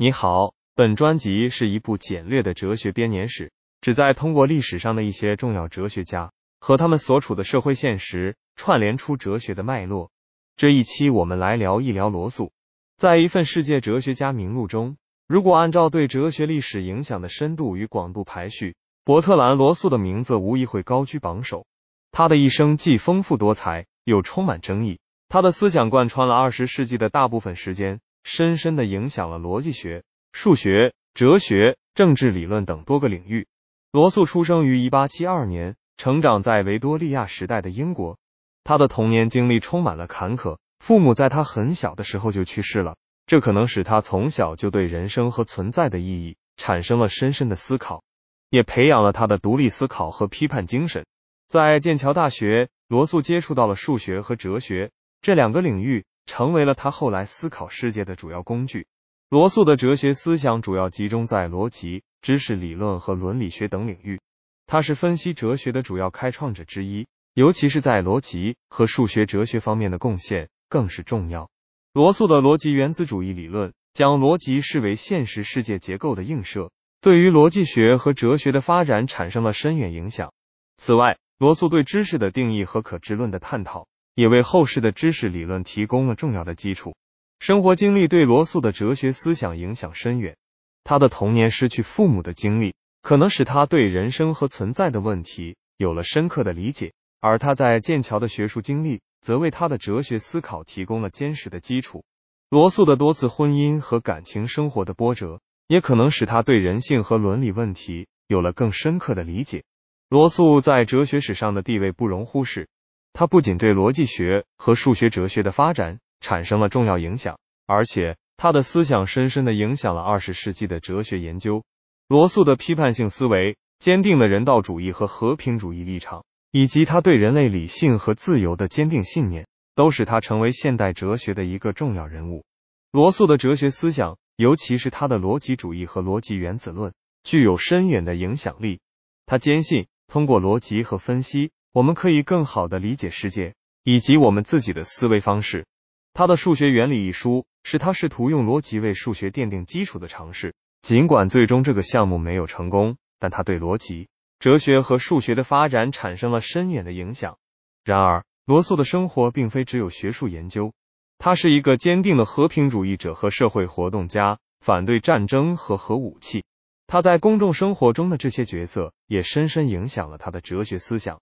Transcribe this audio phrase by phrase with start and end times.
[0.00, 3.50] 你好，本专辑是一部简略的哲学编年史，
[3.80, 10.12] 旨在通过历史上的一些重要哲学家和他们所处的社会现实，串联出哲学的脉络。
[10.56, 12.52] 这一期我们来聊一聊罗素。
[12.96, 21.66] 在一份世界哲学家名录中，如果按照对哲学历史影响的深度与广度排序，伯特兰·罗素的名字无疑会高居榜首。
[22.12, 25.00] 他的一生既丰富多彩，又充满争议。
[25.28, 27.98] 他的思想贯穿了二十世纪的大部分时间。
[28.24, 33.46] 深深的影响了逻辑学、数学、哲学、政治理论等多个领域。
[33.90, 38.18] 罗素出生于一八七二年，成长在维多利亚时代的英国。
[38.64, 48.02] 他的童年经历充满了坎坷，父母在他很小的时候就去世了，这可能使他从小就对人生和存在的意义产生了深深的思考，
[48.50, 51.06] 也培养了他的独立思考和批判精神。
[51.48, 54.90] 在剑桥大学，罗素接触到了数学和哲学
[55.22, 56.04] 这两个领域。
[56.28, 58.86] 成为了他后来思考世界的主要工具。
[59.30, 64.20] 罗素的哲学思想主要集中在逻辑、知识理论和伦理学等领域。
[64.66, 71.48] 他是分析哲学的主要开创者之一，尤其是在逻辑和数学哲学方面的贡献更是重要。
[71.94, 80.32] 罗素的逻辑原子主义理论将逻辑视为现实世界结构的映射，对于逻辑学和哲学的发展产生了深远影响。
[80.76, 83.86] 此外，罗素对知识的定义和可知论的探讨。
[84.18, 86.96] 也为后世的知识理论提供了重要的基础。
[87.38, 90.36] 生活经历对罗素的哲学思想影响深远。
[90.82, 102.02] 他的童年失去父母的经历，可能使他对人生和存在的问题有了深刻的理解，而他在剑桥的学术经历，则为他的哲学思考提供了坚实的基础。
[102.50, 109.62] 罗素的多次婚姻和感情生活的波折，也可能使他对人性和伦理问题有了更深刻的理解。
[110.08, 112.66] 罗素在哲学史上的地位不容忽视。
[113.12, 121.64] 他不仅对逻辑学和数学哲学的发展产生了重要影响，而且他的思想深深的影响了二十世纪的哲学研究。
[122.06, 132.44] 罗素的批判性思维、坚定的人道主义和和平主义立场，以及他对人类理性和自由的坚定信念，都使他成为现代哲学的一个重要人物。
[132.90, 138.80] 罗素的哲学思想，尤其是他的逻辑主义和逻辑原子论，具有深远的影响力。
[139.26, 141.50] 他坚信，通过逻辑和分析。
[141.78, 145.64] 我们可以更好的理解世界以及我们自己的思维方式。
[146.12, 150.56] 他的《数学原理》一书是他试图用逻辑为数学奠定基础的尝试。
[150.82, 154.08] 尽管最终这个项目没有成功，但他对逻辑、
[154.40, 157.38] 哲学和数学的发展产生了深远的影响。
[157.84, 160.72] 然而，罗素的生活并非只有学术研究。
[161.18, 166.42] 他是一个坚定的和平主义者和社会活动家，反对战争和核武器。
[166.88, 171.20] 他在公众生活中的这些角色也深深影响了他的哲学思想。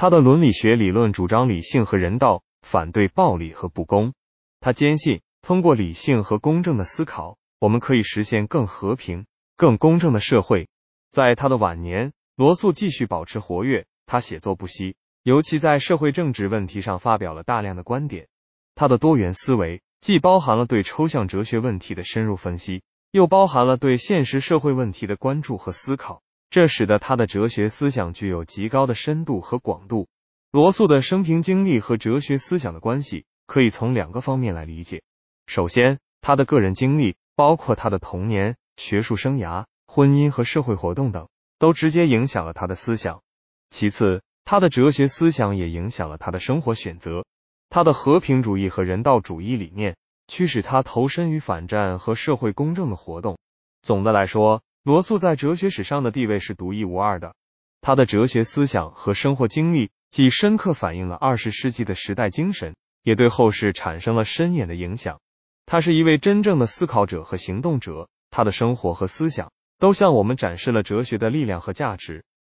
[0.00, 4.12] 他的伦理学理论主张理性和人道，反对暴力和不公。
[4.60, 9.26] 他坚信，通过理性和公正的思考，我们可以实现更和平、
[9.56, 10.68] 更公正的社会。
[11.10, 14.94] 在他的晚年，罗素继续保持活跃，他写作不息，
[15.24, 18.28] 尤其在社会政治问题上发表了大量的观点。
[18.76, 26.22] 他的多元思维既包含了对抽象哲学问题的深入分析，又包含了对现实社会问题的关注和思考。
[26.50, 30.08] 这使得他的哲学思想具有极高的深度和广度。
[30.50, 35.02] 罗素的生平经历和哲学思想的关系可以从两个方面来理解。
[35.46, 43.20] 首先，他的个人经历，包括他的童年、学术生涯、婚姻和社会活动等，都直接影响了他的思想。
[43.68, 47.26] 其次，他的哲学思想也影响了他的生活选择。
[47.68, 53.36] 他的和平主义和人道主义理念驱使他投身于反战和社会公正的活动。
[53.82, 57.34] 总的来说，罗素在哲学史上的地位是独一无二的。
[57.82, 65.20] 他的哲学思想和生活经历既深刻反映了二十世纪的时代精神，也对后世产生了深远的影响。
[65.66, 72.24] 他是一位真正的思考者和行动者，他的生活和思想都向我们展示了哲学的力量和价值。